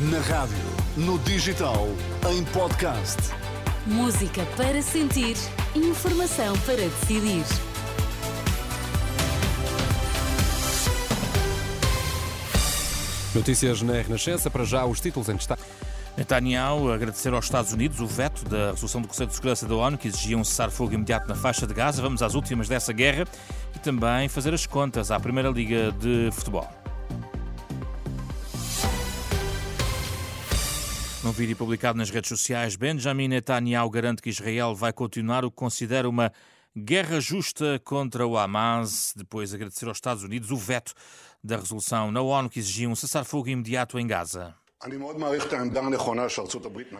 [0.00, 0.56] Na rádio,
[0.96, 1.88] no digital,
[2.30, 3.16] em podcast.
[3.84, 5.36] Música para sentir,
[5.74, 7.42] informação para decidir.
[13.34, 15.64] Notícias na Renascença, para já os títulos em destaque.
[16.16, 19.98] Netanyahu agradecer aos Estados Unidos o veto da resolução do Conselho de Segurança da ONU
[19.98, 22.00] que exigia um cessar-fogo imediato na faixa de Gaza.
[22.00, 23.24] Vamos às últimas dessa guerra
[23.74, 26.77] e também fazer as contas à Primeira Liga de Futebol.
[31.28, 35.58] Num vídeo publicado nas redes sociais, Benjamin Netanyahu garante que Israel vai continuar o que
[35.58, 36.32] considera uma
[36.74, 40.94] guerra justa contra o Hamas, depois de agradecer aos Estados Unidos o veto
[41.44, 44.54] da resolução na ONU que exigia um cessar-fogo imediato em Gaza.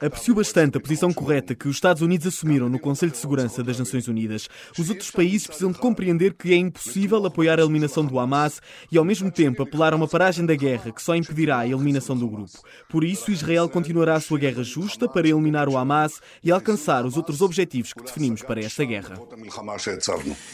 [0.00, 3.80] Aprecio bastante a posição correta que os Estados Unidos assumiram no Conselho de Segurança das
[3.80, 4.48] Nações Unidas.
[4.78, 8.96] Os outros países precisam de compreender que é impossível apoiar a eliminação do Hamas e,
[8.96, 12.28] ao mesmo tempo, apelar a uma paragem da guerra que só impedirá a eliminação do
[12.28, 12.52] grupo.
[12.88, 17.16] Por isso, Israel continuará a sua guerra justa para eliminar o Hamas e alcançar os
[17.16, 19.16] outros objetivos que definimos para esta guerra.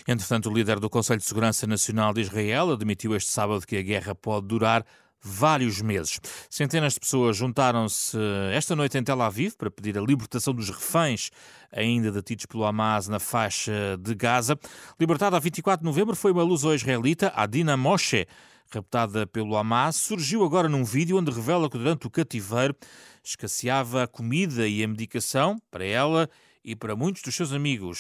[0.09, 3.83] Entretanto, o líder do Conselho de Segurança Nacional de Israel admitiu este sábado que a
[3.83, 4.87] guerra pode durar
[5.23, 6.21] vários meses.
[6.49, 8.17] Centenas de pessoas juntaram-se
[8.53, 11.31] esta noite em Tel Aviv para pedir a libertação dos reféns
[11.73, 14.59] ainda detidos pelo Hamas na faixa de Gaza.
[14.99, 18.27] Libertada a 24 de novembro foi uma luso-israelita, Adina Moshe,
[18.73, 22.75] raptada pelo Hamas, surgiu agora num vídeo onde revela que durante o cativeiro
[23.23, 26.29] escasseava a comida e a medicação para ela
[26.65, 27.99] e para muitos dos seus amigos.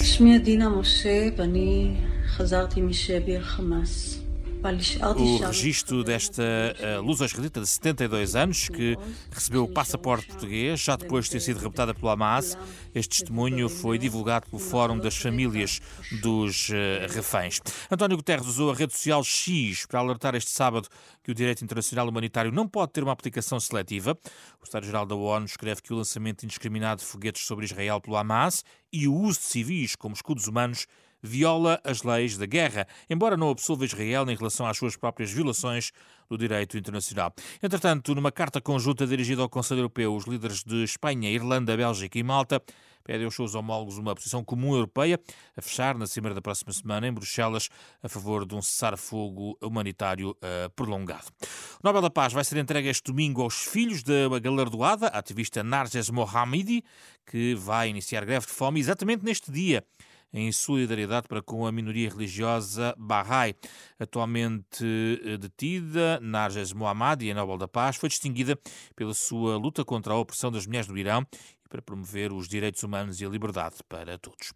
[5.17, 8.97] O registro desta uh, luz israelita de 72 anos, que
[9.33, 12.59] recebeu o passaporte português, já depois de ter sido raptada pelo Hamas,
[12.95, 15.81] este testemunho foi divulgado pelo Fórum das Famílias
[16.21, 16.73] dos uh,
[17.09, 17.61] Reféns.
[17.91, 20.89] António Guterres usou a rede social X para alertar este sábado
[21.23, 24.19] que o direito internacional humanitário não pode ter uma aplicação seletiva.
[24.61, 28.63] O Estado-Geral da ONU escreve que o lançamento indiscriminado de foguetes sobre Israel pelo Hamas
[28.93, 30.87] e o uso de civis como escudos humanos
[31.23, 35.91] viola as leis da guerra, embora não absolva Israel em relação às suas próprias violações
[36.29, 37.33] do direito internacional.
[37.63, 42.23] Entretanto, numa carta conjunta dirigida ao Conselho Europeu, os líderes de Espanha, Irlanda, Bélgica e
[42.23, 42.63] Malta
[43.03, 45.19] pedem aos seus homólogos uma posição comum europeia
[45.57, 47.69] a fechar na cimeira da próxima semana em Bruxelas
[48.03, 51.27] a favor de um cessar-fogo humanitário uh, prolongado.
[51.43, 55.63] O Nobel da Paz vai ser entregue este domingo aos filhos da galardoada, a ativista
[55.63, 56.85] Narges Mohammadi,
[57.27, 59.85] que vai iniciar greve de fome exatamente neste dia
[60.33, 63.55] em solidariedade para com a minoria religiosa Bahá'í.
[63.99, 64.85] Atualmente
[65.25, 68.59] eh, detida, Narges Mohammadi, a Nobel da Paz, foi distinguida
[68.95, 71.27] pela sua luta contra a opressão das mulheres no Irão
[71.65, 74.53] e para promover os direitos humanos e a liberdade para todos.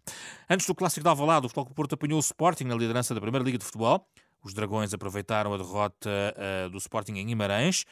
[0.49, 3.45] Antes do clássico de Alvalade, o Futebol Porto apanhou o Sporting na liderança da Primeira
[3.45, 4.07] Liga de Futebol.
[4.43, 7.85] Os Dragões aproveitaram a derrota uh, do Sporting em Guimarães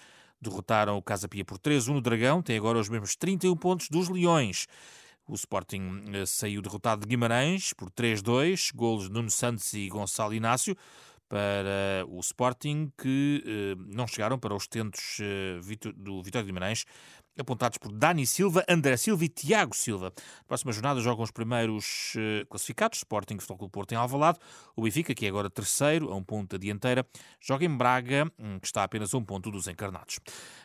[0.43, 4.09] derrotaram o Casa Pia por 3-1 no Dragão, tem agora os mesmos 31 pontos dos
[4.09, 4.67] Leões.
[5.27, 10.33] O Sporting eh, saiu derrotado de Guimarães por 3-2, golos de Nuno Santos e Gonçalo
[10.33, 10.75] Inácio
[11.29, 15.59] para o Sporting, que eh, não chegaram para os tentos eh,
[15.95, 16.85] do Vitória de Guimarães,
[17.37, 20.13] apontados por Dani Silva, André Silva e Tiago Silva.
[20.15, 24.39] Na próxima jornada jogam os primeiros uh, classificados, Sporting Futebol Porto em Alvalade,
[24.75, 27.05] o Benfica, que é agora terceiro, a um ponto da dianteira,
[27.39, 30.19] joga em Braga, um, que está apenas a um ponto dos encarnados.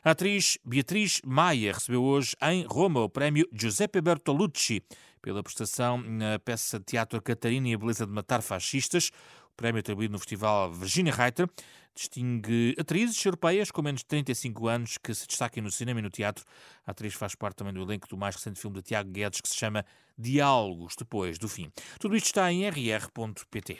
[0.04, 4.82] A atriz Beatriz Maia recebeu hoje em Roma o prémio Giuseppe Bertolucci
[5.20, 9.10] pela prestação na peça de teatro Catarina e a Beleza de Matar Fascistas,
[9.58, 11.50] prémio atribuído no Festival Virginia Reiter,
[11.92, 16.10] distingue atrizes europeias com menos de 35 anos que se destaquem no cinema e no
[16.10, 16.44] teatro.
[16.86, 19.48] A atriz faz parte também do elenco do mais recente filme de Tiago Guedes que
[19.48, 19.84] se chama
[20.16, 21.72] Diálogos Depois do Fim.
[21.98, 23.78] Tudo isto está em rr.pt.